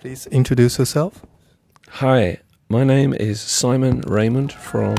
[0.00, 1.24] Please introduce yourself.
[1.88, 4.94] Hi, my name is Simon Raymonde from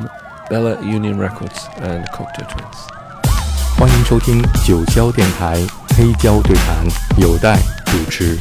[0.49, 2.75] Bella Union Records and Cocteau Twins.
[2.75, 3.77] Twins。
[3.77, 5.65] 欢迎收听九霄电台
[5.95, 6.85] 黑胶对谈，
[7.17, 8.37] 有待主持。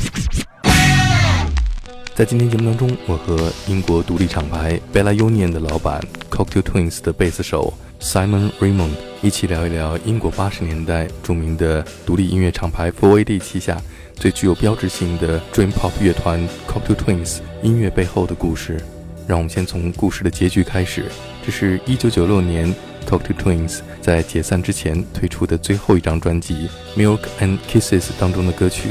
[2.17, 13.81] 在今天节目当中，我和英国独立厂牌 Bella Union 的老板 Cocteau Twins 的贝斯手 Simon Raymonde 一起聊一聊英国八十年代著名的独立音乐厂牌 Four AD 旗下。
[14.19, 18.81] 最具有标志性的 Dream Pop 乐团 c o c k t o Twins 音乐背后的故事。
[19.27, 21.05] 让我们先从故事的结局开始。
[21.45, 22.67] 这是一九九六年
[23.07, 26.69] c o c k t o Twins 在解散之前推出的最后一张专辑
[26.99, 28.89] 《Milk and Kisses》当中的歌曲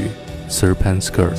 [0.50, 1.36] 《Serpent Skirt》。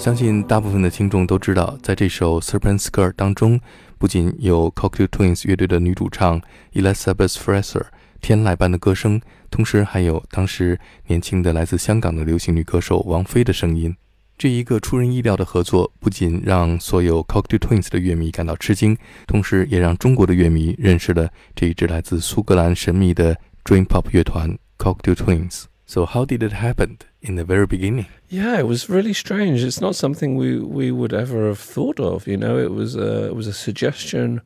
[0.00, 3.60] 相信大部分的听众都知道，在这首《Serpent Skirt》当中，
[3.98, 6.40] 不仅有 Cocktail Twins 乐队的女主唱
[6.72, 7.84] Elizabeth Fraser
[8.22, 9.20] 天籁般的歌声，
[9.50, 13.94] 同时还有当时年轻的来自香港的流行女歌手王菲的声音。
[14.38, 23.36] 这一个出人意料的合作，不仅让所有 Cocktail Twins 的乐迷感到吃惊，同时也让中国的乐迷认识了这一支来自苏格兰神秘的
[23.66, 25.64] Dream Pop 乐团 Cocktail Twins。
[25.90, 28.06] So how did it happen in the very beginning?
[28.28, 29.64] Yeah, it was really strange.
[29.64, 32.28] It's not something we, we would ever have thought of.
[32.28, 34.40] You know, it was a, it was a suggestion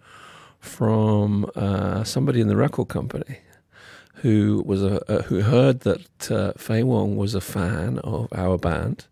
[0.58, 3.40] from uh, somebody in the record company
[4.22, 8.56] who was a, uh, who heard that uh, Faye Wong was a fan of our
[8.56, 9.04] band,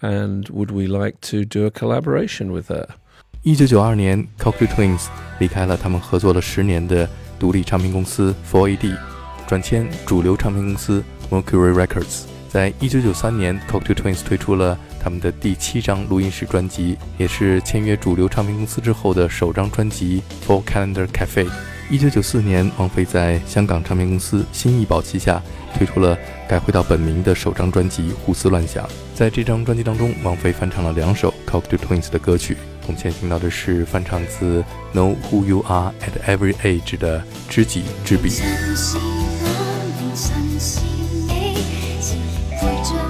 [0.00, 2.88] and would we like to do a collaboration with her?
[3.42, 5.06] 一九九二年，Cocteau Twins
[5.38, 9.11] 离开了他们合作了十年的独立唱片公司 Four AD。
[9.52, 12.22] 转签主流唱片公司 Mercury Records。
[12.48, 21.44] 在一九九三年，Cocteau Twins 推出了他们的第七张录音室专辑，也是签约主流唱片公司之后的首张专辑《For Calendar Cafe》。
[21.90, 25.42] 一九九四年，王菲在香港唱片公司新艺宝旗下
[25.76, 26.16] 推出了
[26.48, 28.86] 改回到本名的首张专辑《胡思乱想》。
[29.14, 32.56] 在这张专辑当中，王菲翻唱了两首 Cocteau Twins 的歌曲。
[32.86, 34.64] 我们现在听到的是翻唱自
[34.94, 37.20] Know Who You Are at Every Age 的
[37.50, 38.30] 《知己知彼》。
[40.14, 43.01] 曾是你自然陪着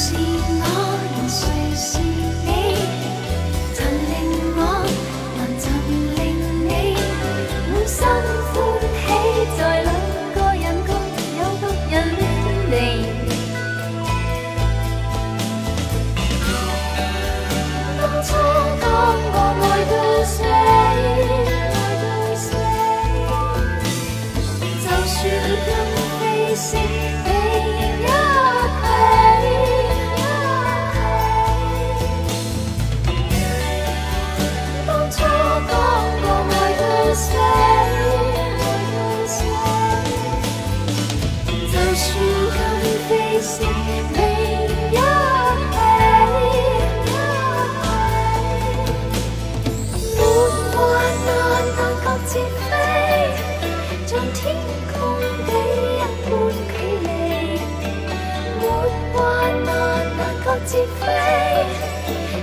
[0.00, 0.29] see.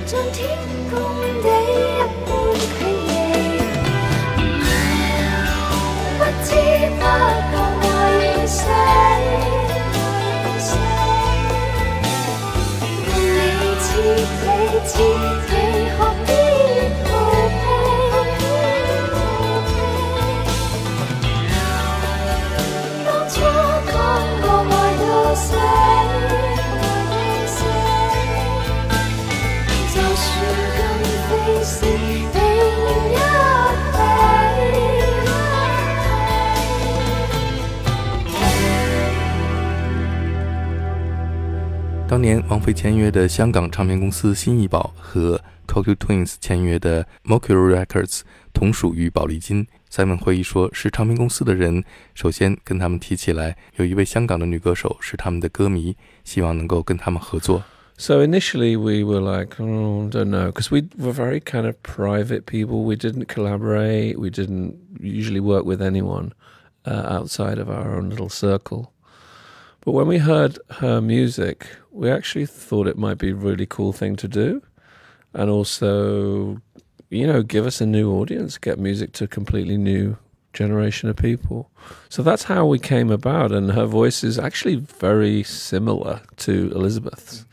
[0.08, 0.67] 暂停
[42.10, 48.22] 当年王菲签约的香港唱片公司新艺宝和 Cocteau Twins 签约的 Mercury Records
[48.54, 49.68] 同属于宝丽金。
[49.92, 51.84] Simon 会议说，是唱片公司的人
[52.16, 57.64] 首先跟他们提起来，有一位香港的女歌手是他们的歌迷，希望能够跟他们合作。
[57.98, 62.46] So initially we were like, oh, I don't know, because we were very kind of private
[62.46, 62.86] people.
[62.86, 64.18] We didn't collaborate.
[64.18, 66.32] We didn't usually work with anyone
[66.86, 68.94] uh, outside of our own little circle.
[69.88, 73.94] But when we heard her music, we actually thought it might be a really cool
[73.94, 74.62] thing to do.
[75.34, 76.62] And also,
[77.10, 80.18] you know, give us a new audience, get music to a completely new
[80.52, 81.72] generation of people.
[82.10, 83.54] So that's how we came about.
[83.54, 87.46] And her voice is actually very similar to Elizabeth's.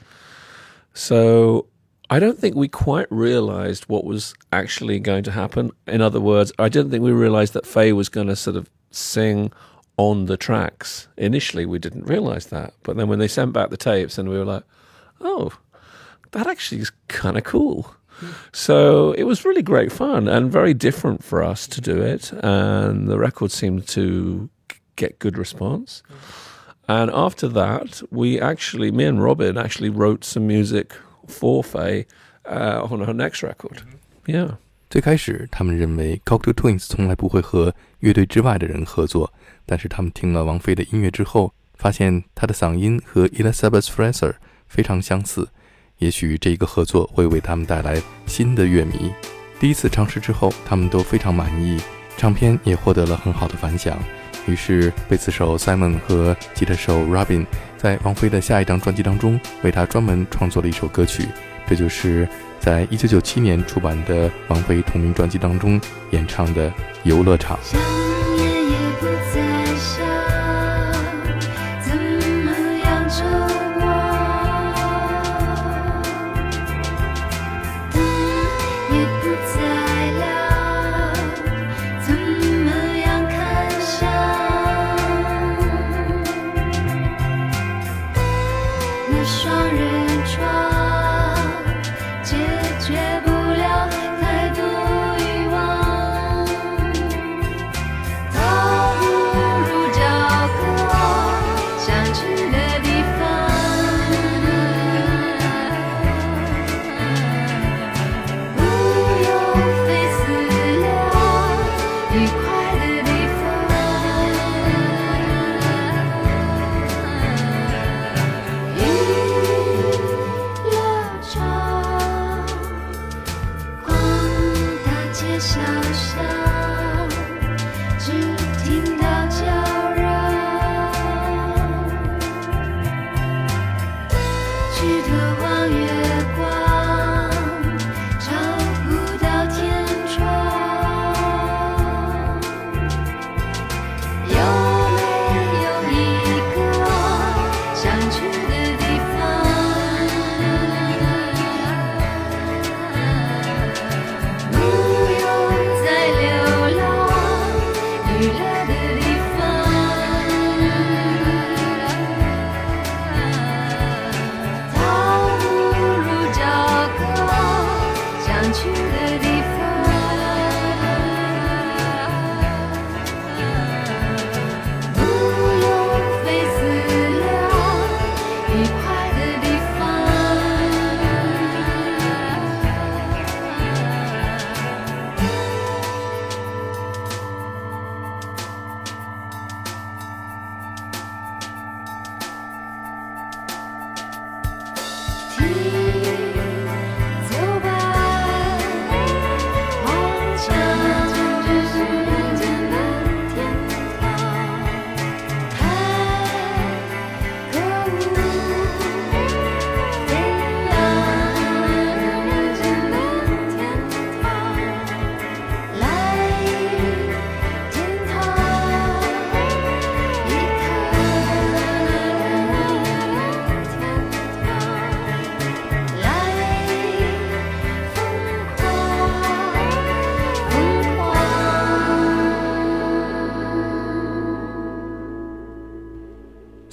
[0.93, 1.69] So
[2.11, 5.71] I don't think we quite realized what was actually going to happen.
[5.87, 8.69] In other words, I didn't think we realized that Faye was going to sort of
[8.91, 9.53] sing
[9.97, 11.09] on the tracks.
[11.17, 12.75] Initially, we didn't realize that.
[12.83, 14.65] But then when they sent back the tapes, and we were like,
[15.21, 15.53] oh,
[16.33, 17.95] that actually is kind of cool.
[18.53, 22.33] So it was really great fun and very different for us to do it.
[22.33, 24.49] And the record seemed to
[24.97, 26.03] get good response.
[26.87, 30.95] And after that, we actually, me and Robin actually wrote some music
[31.27, 32.07] for Faye
[32.45, 33.83] uh, on her next record.
[34.27, 34.57] Yeah.
[34.95, 39.35] 最开始，他们认为 Cocteau Twins 从来不会和乐队之外的人合作，
[39.67, 44.35] 但是他们听了王菲的音乐之后，发现她的嗓音和 Elizabeth Fraser
[44.69, 45.49] 非常相似，
[45.99, 49.13] 也许这一个合作会为他们带来新的乐迷。
[49.59, 51.81] 第一次尝试之后，他们都非常满意，
[52.17, 53.99] 唱片也获得了很好的反响。
[54.47, 57.45] 于是，贝斯手 Simon 和吉他手 Robin
[57.77, 61.27] 在王菲的下一张专辑当中为她专门创作了一首歌曲，
[61.67, 62.29] 这就是
[62.59, 65.81] 在1997年出版的王菲同名专辑当中
[66.11, 66.71] 演唱的
[67.05, 67.59] 《游乐场》。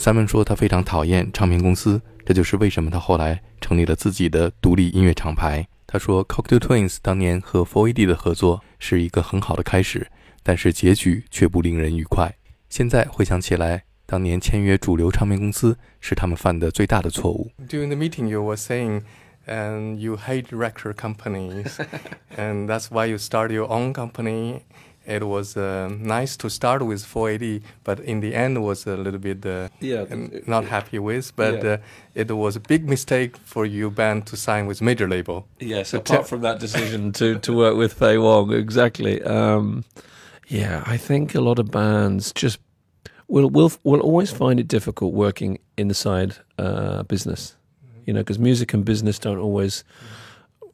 [0.01, 5.67] 三文说他非常讨厌唱片公司，这就是为什么他后来成立了自己的独立音乐厂牌。
[5.85, 10.07] 他说，Cocktail Twins 当年和 4AD 的合作是一个很好的开始，
[10.41, 12.33] 但是结局却不令人愉快。
[12.67, 17.51] 现在回想起来，当年签约主流唱片公司是他们犯的最大的错误。
[17.69, 19.03] During the meeting, you were saying,
[19.45, 21.75] and you hate record companies,
[22.35, 24.61] and that's why you start your own company.
[25.05, 29.19] It was uh, nice to start with 4AD, but in the end was a little
[29.19, 30.05] bit uh, yeah,
[30.45, 31.35] not happy with.
[31.35, 31.71] But yeah.
[31.71, 31.77] uh,
[32.13, 35.47] it was a big mistake for you band to sign with major label.
[35.59, 39.23] Yes, so apart from that decision to, to work with Faye Wong, exactly.
[39.23, 39.85] Um,
[40.47, 42.59] yeah, I think a lot of bands just
[43.27, 47.55] will will will always find it difficult working inside uh, business.
[48.05, 49.83] You know, because music and business don't always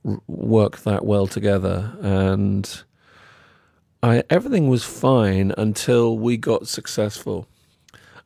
[0.05, 2.84] r- work that well together, and
[4.04, 7.48] I, everything was fine until we got successful.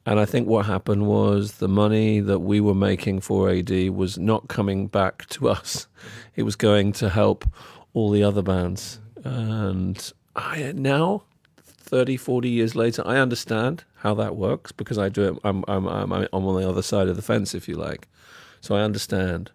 [0.05, 4.17] And I think what happened was the money that we were making for AD was
[4.17, 5.87] not coming back to us.
[6.35, 7.45] It was going to help
[7.93, 8.99] all the other bands.
[9.23, 11.23] And I now,
[11.63, 15.39] 30, 40 years later, I understand how that works because I do it.
[15.43, 18.07] I'm, I'm, I'm, I'm on the other side of the fence, if you like.
[18.59, 19.51] So I understand.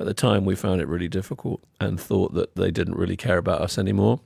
[0.00, 3.38] At the time, we found it really difficult and thought that they didn't really care
[3.38, 4.20] about us anymore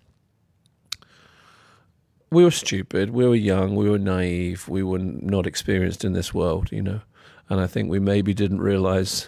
[2.31, 6.33] we were stupid, we were young, we were naive, we were not experienced in this
[6.33, 7.01] world, you know.
[7.49, 9.25] And I think we maybe didn't realize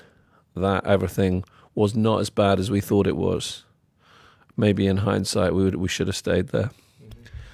[0.55, 1.43] that everything
[1.75, 3.63] was not as bad as we thought it was.
[4.55, 6.69] Maybe in hindsight, we would, we should have stayed there.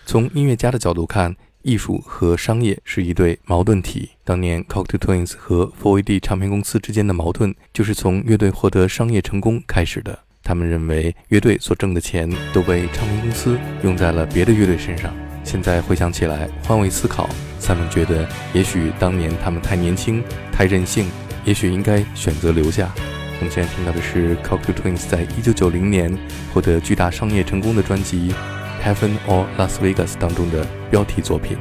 [0.05, 4.11] 从音乐家的角度看，艺术和商业是一对矛盾体。
[4.23, 10.19] 当年 Cocteau Twins 和 4AD 唱片公司之间的矛盾，就是从乐队获得商业成功开始的。
[10.43, 15.13] 他们认为乐队所挣的钱都被唱片公司用在了别的乐队身上。
[15.44, 17.28] 现在回想起来，换位思考，
[17.60, 21.08] 萨蒙觉得也许当年他们太年轻、太任性，
[21.44, 22.90] 也许应该选择留下。
[23.38, 26.16] 我们现在听到的是 Cocktail Twins 在一九九零年
[26.52, 28.32] 获得巨大商业成功的专辑
[28.84, 31.58] 《Heaven or Las Vegas》当中的标题作品。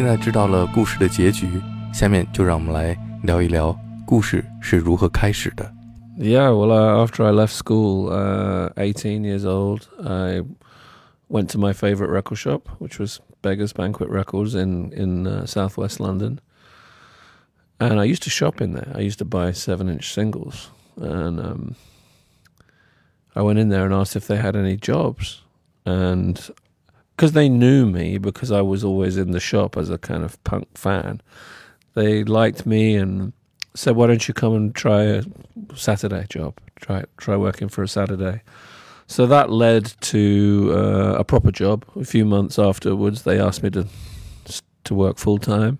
[0.00, 1.48] 现在知道了故事的结局，
[1.92, 5.72] 下面就让我们来聊一聊故事是如何开始的。
[6.18, 10.42] Yeah, well, uh, after I left school, uh, 18 years old, I
[11.30, 15.98] went to my favorite record shop, which was Beggars Banquet Records in in uh, southwest
[15.98, 16.40] London,
[17.78, 18.88] and I used to shop in there.
[18.94, 21.74] I used to buy seven-inch singles, and um,
[23.34, 25.42] I went in there and asked if they had any jobs,
[25.84, 26.38] and
[27.21, 30.43] because they knew me because I was always in the shop as a kind of
[30.43, 31.21] punk fan,
[31.93, 33.31] they liked me and
[33.75, 35.23] said, "Why don't you come and try a
[35.75, 36.57] Saturday job?
[36.77, 38.41] Try try working for a Saturday."
[39.05, 41.85] So that led to uh, a proper job.
[41.95, 43.85] A few months afterwards, they asked me to
[44.85, 45.77] to work full time,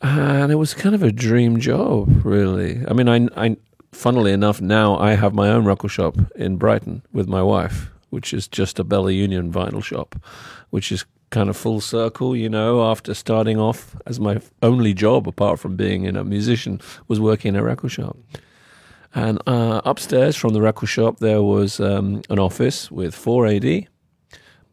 [0.00, 2.82] and it was kind of a dream job, really.
[2.88, 3.56] I mean, I, I,
[3.92, 8.34] funnily enough, now I have my own record shop in Brighton with my wife, which
[8.34, 10.14] is just a Bella Union vinyl shop,
[10.68, 15.26] which is kind of full circle, you know, after starting off as my only job,
[15.26, 18.18] apart from being a musician, was working in a record shop.
[19.14, 23.86] And uh, upstairs from the record shop, there was um, an office with 4AD,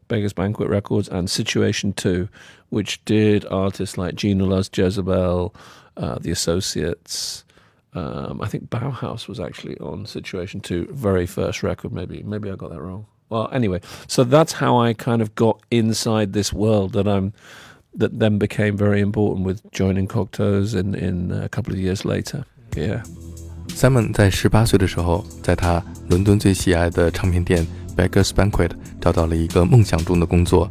[0.08, 2.28] Beggars Banquet Records, and Situation 2,
[2.68, 5.54] which did artists like Gene Loves Jezebel,
[5.96, 7.44] uh, The Associates.
[7.94, 12.22] Um, I think Bauhaus was actually on Situation 2, very first record, maybe.
[12.22, 16.32] Maybe I got that wrong well, anyway, so that's how I kind of got inside
[16.32, 17.32] this world that I'm
[17.98, 20.74] that then became very important with joining Cocteaus.
[20.74, 22.44] in in uh, a couple of years later.
[22.76, 23.02] Yeah.
[23.74, 27.66] Simon 在十八岁的时候，在他伦敦最喜爱的唱片店
[27.96, 30.70] Beggars Banquet 找到了一个梦想中的工作。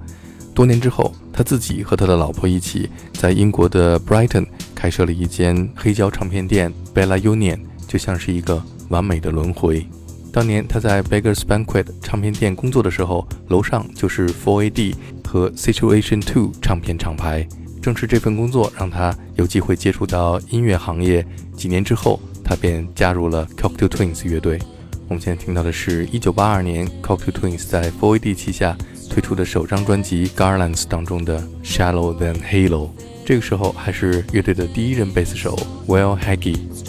[0.53, 4.45] 多年之后，他自己和他的老婆一起在英国的 Brighton
[4.75, 9.85] 开设了一间黑胶唱片店 Bella Union，就像是一个完美的轮回。
[10.31, 14.95] 当年他在 Beggars Banquet 唱片店工作的时候，楼上就是 4AD
[15.27, 17.47] 和 Situation Two 唱片厂牌。
[17.81, 21.25] 正是这份工作让他有机会接触到音乐行业。
[21.55, 24.59] 几年之后，他便加入了 Cocktail Twins 乐队。
[25.07, 28.77] 我们现在听到的是1982年 Cocktail Twins 在 4AD 旗下
[29.09, 32.89] 推出的首张专辑 Garlands 当中的 Shallow Than Halo。
[33.25, 36.88] 这个时候还是乐队的第一任贝斯手 Will Haggy。